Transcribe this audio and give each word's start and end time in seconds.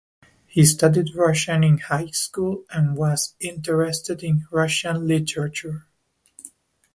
He 0.47 0.65
studied 0.65 1.13
Russian 1.13 1.63
in 1.63 1.77
high 1.77 2.07
school 2.07 2.65
and 2.71 2.97
was 2.97 3.35
interested 3.39 4.23
in 4.23 4.47
Russian 4.49 5.07
literature. 5.07 5.85